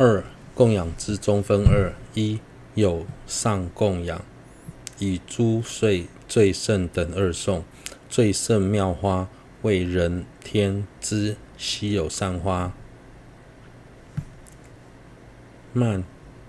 [0.00, 0.22] 二
[0.54, 2.38] 供养之中分二：一
[2.76, 4.24] 有上供养，
[5.00, 7.64] 以诸岁最胜等二颂。
[8.08, 9.28] 最胜妙花
[9.62, 12.72] 为人天之稀有善花，
[15.72, 16.04] 曼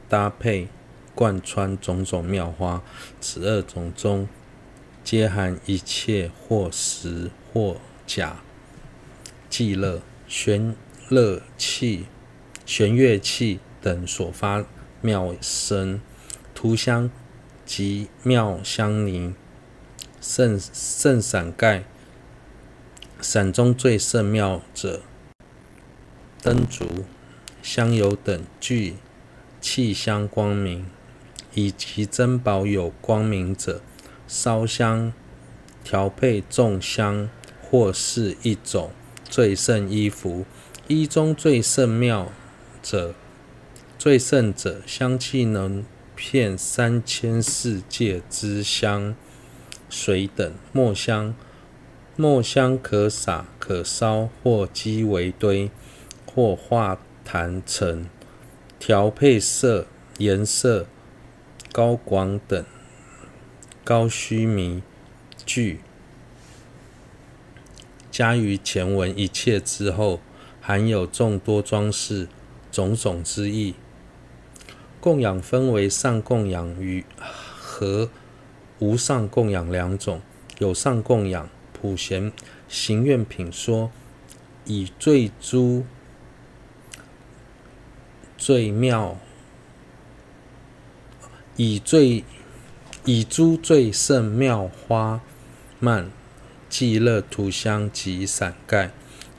[0.08, 0.68] 搭配
[1.16, 2.84] 贯穿种种妙花，
[3.20, 4.30] 此二种中
[5.04, 8.42] 皆含一切或实或假
[9.50, 10.76] 伎乐、玄
[11.10, 12.06] 乐器、
[12.70, 14.64] 弦乐器等所发
[15.02, 16.00] 妙声，
[16.54, 17.10] 涂香
[17.66, 19.34] 及妙香泥。
[20.22, 21.84] 胜胜伞盖，
[23.20, 25.02] 伞中最胜妙者，
[26.44, 26.86] 灯烛、
[27.64, 28.98] 香油等具
[29.60, 30.86] 气香光明，
[31.56, 33.82] 以及珍宝有光明者，
[34.28, 35.12] 烧香
[35.84, 37.32] 调配众香，
[37.64, 38.92] 或是一种
[39.28, 40.46] 最胜衣服。
[40.88, 42.32] 衣中最胜妙
[42.82, 43.14] 者，
[43.98, 45.86] 最胜者，香气能
[46.16, 49.16] 遍三千世界之香。
[49.90, 51.34] 水等墨香，
[52.16, 55.72] 墨香可洒可烧，或积为堆，
[56.28, 58.06] 或化坛成，
[58.78, 59.88] 调配色
[60.20, 60.86] 颜色
[61.72, 62.64] 高广等
[63.84, 64.84] 高须弥
[65.44, 65.80] 具，
[68.12, 70.20] 加于前文一切之后，
[70.62, 72.28] 含有众多装饰
[72.72, 73.76] 种种之意。
[75.00, 77.06] 供养分为上供养与
[77.60, 78.10] 和。
[78.82, 80.22] 无上供养两种，
[80.60, 82.32] 有上供养普贤
[82.70, 83.92] 行愿品说，
[84.64, 85.84] 以最诸
[88.38, 89.20] 最妙，
[91.58, 92.24] 以最
[93.04, 95.20] 以诸最胜妙花
[95.82, 96.10] 曼
[96.70, 98.92] 伎乐涂香及伞盖，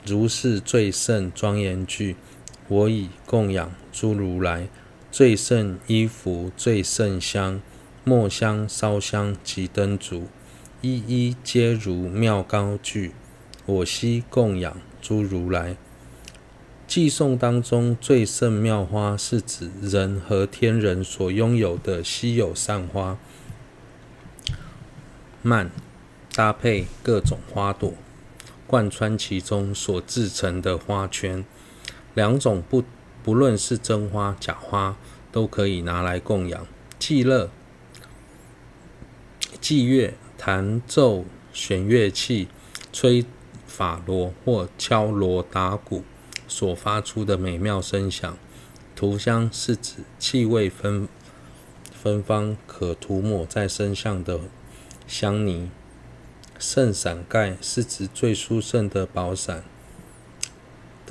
[0.05, 2.15] 如是最胜庄严具，
[2.71, 4.69] 我以供养诸如来
[5.11, 7.61] 最胜衣服最胜香。
[8.05, 10.27] 末香、烧香及灯烛，
[10.79, 13.11] 一一皆如妙高具。
[13.65, 15.75] 我悉供养诸如来。
[16.87, 23.19] 偈颂当中最胜妙花，是指人和天人所拥有的稀有善花。
[25.41, 25.69] 曼
[26.33, 27.93] 搭配各种花朵，
[28.65, 31.45] 贯穿其中所制成的花圈，
[32.13, 32.83] 两种不
[33.23, 34.97] 不论是真花假花，
[35.31, 36.67] 都可以拿来供养。
[36.99, 37.49] 祭乐。
[39.59, 42.47] 祭乐、弹奏弦乐器、
[42.91, 43.25] 吹
[43.67, 46.03] 法螺或敲锣打鼓
[46.47, 48.37] 所发出的美妙声响。
[48.95, 51.07] 涂香是指气味芬
[51.91, 54.39] 芬芳，可涂抹在身上的
[55.07, 55.69] 香泥。
[56.59, 59.63] 圣伞盖是指最殊胜的宝伞。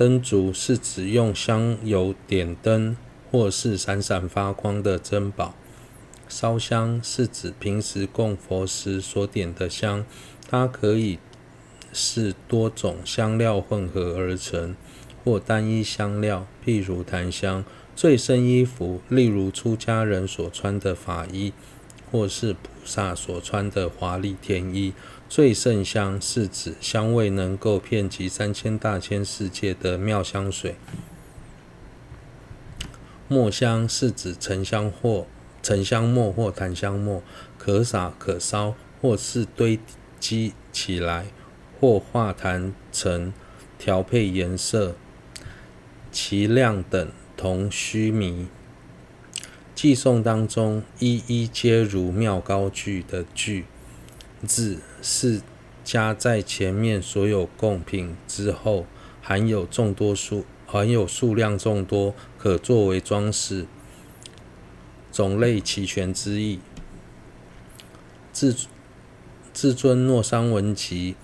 [0.01, 2.97] 灯烛是指用香油点灯
[3.29, 5.53] 或是闪闪发光的珍宝。
[6.27, 10.03] 烧香是指平时供佛时所点的香，
[10.49, 11.19] 它可以
[11.93, 14.75] 是多种香料混合而成，
[15.23, 17.63] 或单一香料，譬如檀香。
[17.95, 21.53] 最深衣服，例如出家人所穿的法衣，
[22.11, 24.93] 或是菩萨所穿的华丽天衣。
[25.33, 30.75] 最胜香是指香味能够遍及三千大千世界的妙香水。
[33.29, 35.25] 末香是指沉香或。
[35.63, 37.23] 沉香末或檀香末，
[37.57, 39.79] 可洒可烧，或是堆
[40.19, 41.27] 积起来，
[41.79, 43.31] 或化坛成，
[43.79, 44.95] 调配颜色，
[46.11, 48.47] 其量等同须弥。
[49.77, 53.63] 偈颂当中一一皆如妙高句的句
[54.45, 55.41] 字，是
[55.83, 58.85] 加在前面所有供品之后，
[59.21, 63.65] 含有众多数，含有数量众多，可作为装饰。
[65.11, 66.59] 种类齐全之意。
[68.31, 68.55] 至
[69.53, 71.15] 至尊诺桑文集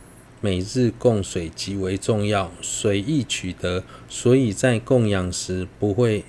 [0.42, 6.26] 每日供水极为重要，水易取得，所以在供养时不会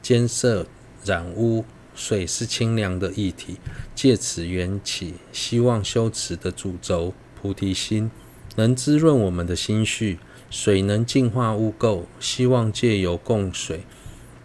[0.00, 0.66] 间设
[1.04, 1.64] 染污。
[1.96, 3.56] 水是清凉的液体，
[3.96, 7.12] 借此缘起，希望修持的主轴
[7.42, 8.08] 菩提心
[8.54, 13.82] 能滋润我们的心绪，水能净化污垢，希望借由供水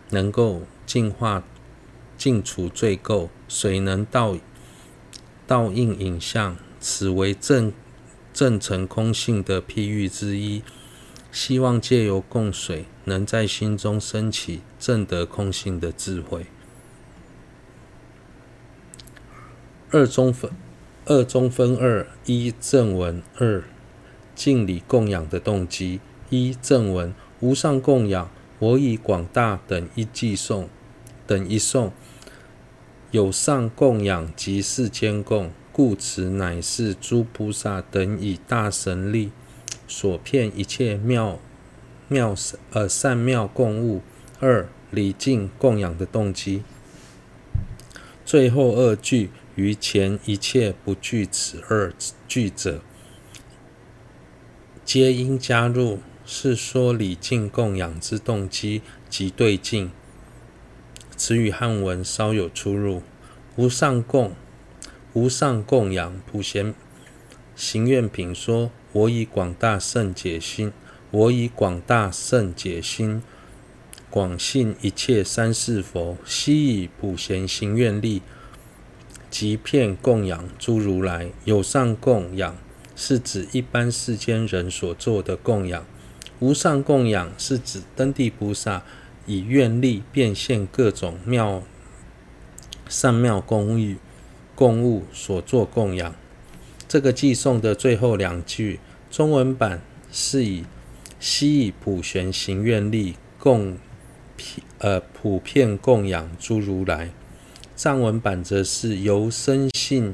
[0.09, 0.63] 能够。
[0.83, 1.45] 净化、
[2.17, 4.37] 净除罪垢，水能倒
[5.47, 7.71] 倒映影像，此为证
[8.33, 10.63] 证成空性的譬喻之一。
[11.31, 16.47] 希望借由供水，能在心中升起证得空性的智慧。
[19.93, 20.49] 二中分
[21.05, 23.61] 二中分二：一正文，二
[24.33, 25.99] 敬礼供养的动机。
[26.29, 28.29] 一正文无上供养。
[28.59, 30.69] 我以广大等一寄送，
[31.27, 31.91] 等一送，
[33.09, 39.31] 有上供养及世间供，故此乃是诸菩萨等以大神力
[39.89, 41.37] 所骗一切妙
[42.07, 42.33] 妙
[42.71, 44.01] 呃善妙供物。
[44.39, 46.63] 二礼敬供养的动机。
[48.23, 49.29] 最后二句
[49.61, 51.93] 于前一切不具此二
[52.27, 52.81] 句者，
[54.83, 55.99] 皆应加入。
[56.23, 59.91] 是说礼敬供养之动机及对境，
[61.17, 63.01] 此与汉文稍有出入。
[63.57, 64.33] 无上供，
[65.11, 66.73] 无上供养，普贤
[67.53, 70.71] 行愿品说：我以广大圣解心，
[71.09, 73.21] 我以广大圣解心，
[74.09, 78.21] 广信一切三世佛，悉以普贤行愿力，
[79.31, 81.31] 即片供养诸如来。
[81.45, 82.55] 有上供养，
[82.95, 85.83] 是指一般世间人所做的供养。
[86.39, 88.83] 无上供养是指登地菩萨
[89.25, 91.63] 以愿力变现各种妙
[92.89, 93.97] 善妙供欲
[94.53, 96.13] 供物所作供养。
[96.87, 98.79] 这个偈颂的最后两句，
[99.09, 99.81] 中文版
[100.11, 100.65] 是以
[101.19, 103.77] 悉以普贤行愿力供
[104.79, 107.11] 呃普遍供养诸如来，
[107.83, 110.13] 藏文版则是由深信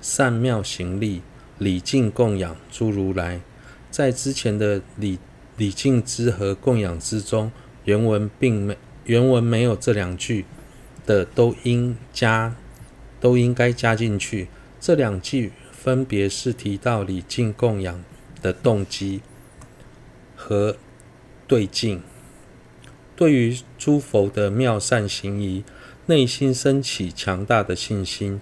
[0.00, 1.22] 善妙行力
[1.56, 3.40] 礼敬供养诸如来。
[3.92, 5.20] 在之前的礼
[5.56, 7.52] 礼敬之和供养之中，
[7.84, 10.44] 原文并没原文没有这两句
[11.06, 12.56] 的，都应加
[13.20, 14.48] 都应该加进去。
[14.80, 18.02] 这两句分别是提到礼敬供养
[18.42, 19.20] 的动机
[20.34, 20.76] 和
[21.46, 22.02] 对境。
[23.14, 25.62] 对于诸佛的妙善行仪，
[26.06, 28.40] 内心升起强大的信心，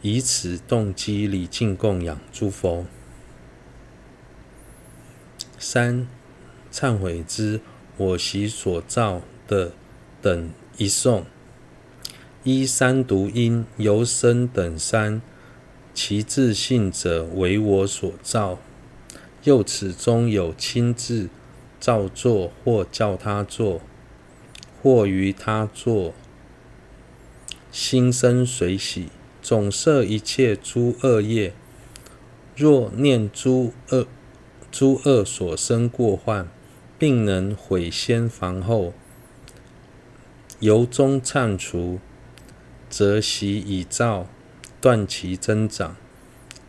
[0.00, 2.86] 以此动机礼敬供养诸佛。
[5.58, 6.06] 三、
[6.70, 7.60] 忏悔之
[7.96, 9.72] 我习所造的
[10.22, 11.24] 等一颂：
[12.44, 15.20] 一、三毒因由生等三，
[15.92, 18.58] 其自性者为我所造。
[19.42, 21.28] 又此中有亲自
[21.80, 23.80] 造作，或教他作，
[24.82, 26.14] 或于他作，
[27.74, 29.08] 心生随喜，
[29.42, 31.52] 总摄一切诸恶业。
[32.54, 34.06] 若念诸恶。
[34.70, 36.48] 诸恶所生过患，
[36.96, 38.94] 并能悔先防后，
[40.60, 41.98] 由衷忏除，
[42.88, 44.28] 则悉已造，
[44.80, 45.96] 断其增长；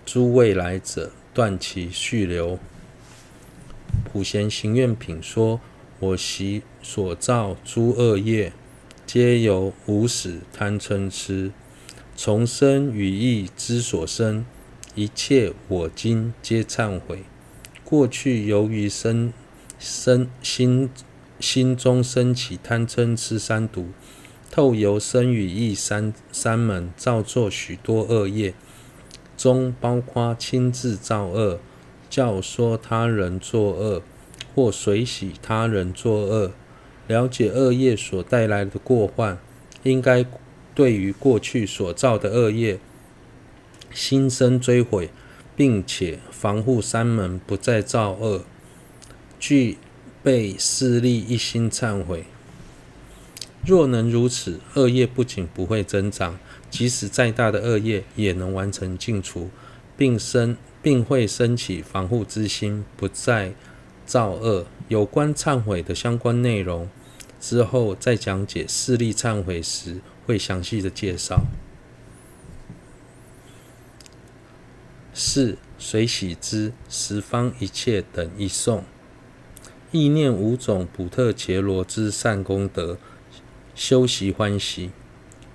[0.08, 2.58] 诸未来者，断其续流。
[4.04, 5.60] 普贤行愿品说：
[6.00, 8.54] 我习所造诸恶业，
[9.06, 11.52] 皆由无始贪嗔痴，
[12.16, 14.44] 从身语意之所生，
[14.96, 17.24] 一切我今皆忏悔。
[17.84, 19.32] 过去由于生
[19.78, 20.90] 生心
[21.40, 23.90] 心中升起贪嗔痴三毒，
[24.50, 28.56] 透由身语意三三门造作许多恶业，
[29.38, 31.60] 中包括亲自造恶、
[32.10, 34.02] 教唆他人作恶，
[34.56, 36.52] 或随喜他人作恶。
[37.08, 39.38] 了解恶业所带来的过患，
[39.84, 40.26] 应该
[40.74, 42.80] 对于过去所造的恶业
[43.92, 45.10] 心生追悔。
[45.58, 48.44] 并且防护三门，不再造恶，
[49.40, 49.78] 具
[50.22, 52.26] 备势力，一心忏悔。
[53.66, 56.38] 若能如此，恶业不仅不会增长，
[56.70, 59.50] 即使再大的恶业也能完成净除，
[59.96, 63.54] 并生并会升起防护之心，不再
[64.06, 64.66] 造恶。
[64.88, 66.90] 有关忏悔的相关内容，
[67.40, 71.46] 之后再讲解势力忏悔时会详细的介绍。
[75.14, 78.84] 四随喜之十方一切等一颂，
[79.92, 82.98] 意念五种普特伽罗之善功德，
[83.74, 84.92] 修习欢喜。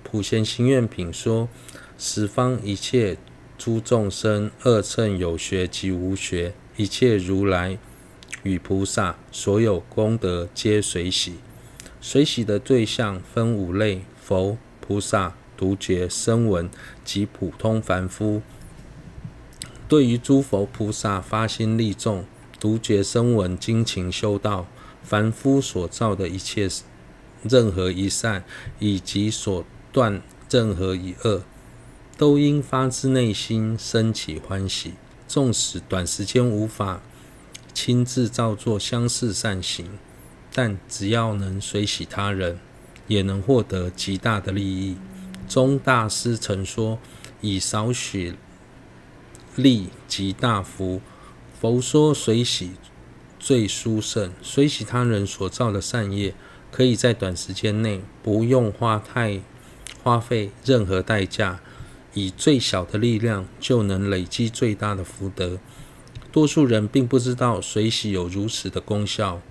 [0.03, 1.47] 普贤行愿品说：
[1.97, 3.17] 十方一切
[3.57, 7.77] 诸众生，二乘有学及无学，一切如来
[8.43, 11.35] 与菩萨，所有功德皆随喜。
[11.99, 16.69] 随喜的对象分五类：佛、菩萨、独觉、声闻
[17.05, 18.41] 及普通凡夫。
[19.87, 22.25] 对于诸佛菩萨发心利众，
[22.59, 24.65] 独觉声闻精勤修道，
[25.03, 26.67] 凡夫所造的一切
[27.43, 28.43] 任何一善，
[28.79, 31.43] 以及所断任何一恶，
[32.17, 34.93] 都应发自内心升起欢喜。
[35.27, 37.01] 纵使短时间无法
[37.73, 39.97] 亲自造作相似善行，
[40.53, 42.59] 但只要能随喜他人，
[43.07, 44.97] 也能获得极大的利益。
[45.47, 46.99] 宗大师曾说
[47.41, 48.35] ：“以少许。”
[49.57, 51.01] 利极大福，
[51.59, 52.71] 佛说随喜
[53.37, 54.31] 最殊胜。
[54.41, 56.33] 随喜他人所造的善业，
[56.71, 59.41] 可以在短时间内不用花太
[60.01, 61.59] 花费任何代价，
[62.13, 65.59] 以最小的力量就能累积最大的福德。
[66.31, 69.41] 多数人并不知道水洗有如此的功效，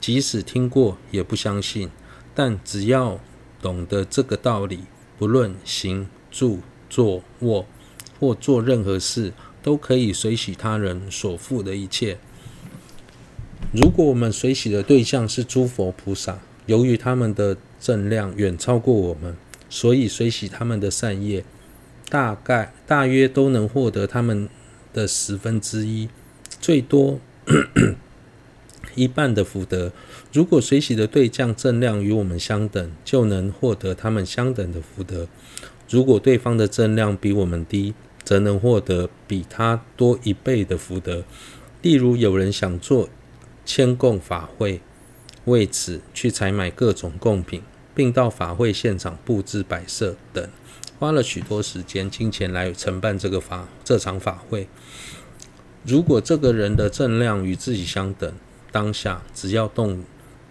[0.00, 1.90] 即使听过也不相信。
[2.34, 3.20] 但只要
[3.62, 4.80] 懂得这个道理，
[5.16, 6.60] 不论行、住、
[6.90, 7.64] 坐、卧
[8.18, 12.18] 或做任何事，都可以随喜他人所负的一切。
[13.72, 19.36] 如果我们随喜的对象是诸佛菩萨，由于他们的正量远超过我们，
[19.70, 21.44] 所以随喜他们的善业，
[22.08, 24.48] 大概大约都能获得他们
[24.92, 26.08] 的十分之一，
[26.64, 27.20] 最多
[28.94, 29.92] 一半的福德。
[30.32, 35.26] 如果随喜的对象正量与我们相等，就能获得他们相等的福德；
[35.90, 37.92] 如果对方的正量比我们低，
[38.22, 41.24] 则能获得比他多一倍的福德。
[41.82, 43.10] 例如，有人想做
[43.66, 44.80] 签供法会，
[45.44, 47.60] 为此去采买各种供品，
[47.94, 50.48] 并到法会现场布置摆设等，
[50.98, 54.66] 花了许多时间、金钱来承办这个法这场法会。
[55.84, 58.32] 如果这个人的正量与自己相等，
[58.72, 60.02] 当下只要动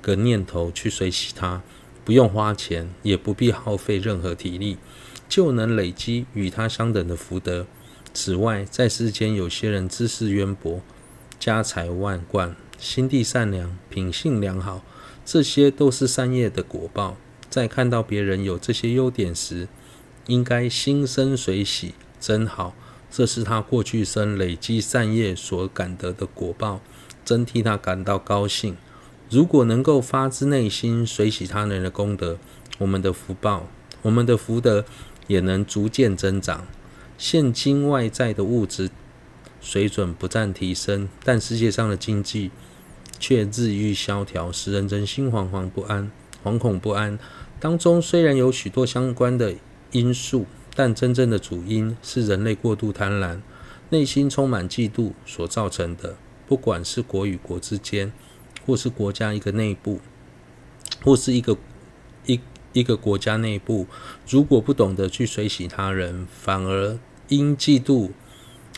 [0.01, 1.61] 个念头去随喜他，
[2.05, 4.77] 不用花钱，也不必耗费任何体力。
[5.27, 7.65] 就能累积与他相等的福德。
[8.13, 10.81] 此外，在世间有些人知识渊博、
[11.39, 14.83] 家财万贯、心地善良、品性良好，
[15.25, 17.17] 这些都是善业的果报。
[17.49, 19.67] 在看到别人有这些优点时，
[20.27, 22.75] 应该心生随喜，真好。
[23.15, 26.81] 这是他过去生累积善业所感得的果报，
[27.23, 28.75] 真替他感到高兴。
[29.29, 32.39] 如果能够发自内心随喜他人的功德，
[32.79, 33.67] 我们的福报、
[34.01, 34.83] 我们的福德。
[35.27, 36.67] 也能逐渐增长。
[37.17, 38.89] 现今外在的物质
[39.61, 42.51] 水准不断提升，但世界上的经济
[43.19, 46.11] 却日益萧条，使人人心惶惶不安、
[46.43, 47.17] 惶恐不安。
[47.57, 49.55] 当中虽然有许多相关的
[49.91, 53.39] 因素，但真正的主因是人类过度贪婪、
[53.89, 56.15] 内心充满嫉妒所造成的。
[56.47, 58.11] 不管是国与国之间，
[58.65, 59.99] 或是国家一个内部，
[61.03, 61.57] 或是一个
[62.25, 62.39] 一。
[62.73, 63.85] 一个国家内部，
[64.27, 68.09] 如果不懂得去随喜他人，反而因嫉妒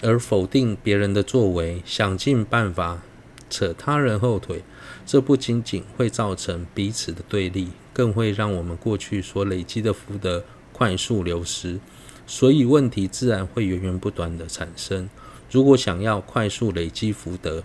[0.02, 3.04] 而否定别人的作为，想尽办法
[3.50, 4.66] 扯他人后腿，
[5.06, 10.44] 这不仅仅会造成彼此的对立，更会让我们过去所累积的福德
[10.78, 11.80] 快速流失，
[12.28, 15.10] 所以问题自然会源源不断的产生。
[15.50, 17.64] 如果想要快速累积福德，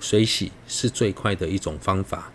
[0.00, 2.32] 水洗是最快的一种方法。